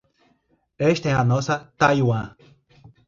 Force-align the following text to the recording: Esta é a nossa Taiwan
Esta 0.93 1.07
é 1.09 1.13
a 1.17 1.27
nossa 1.31 1.55
Taiwan 1.79 2.25